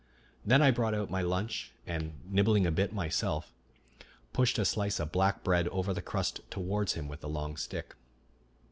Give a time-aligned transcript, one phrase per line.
[0.43, 3.53] Then I brought out my lunch and, nibbling a bit myself,
[4.33, 7.93] pushed a slice of black bread over the crust towards him with a long stick.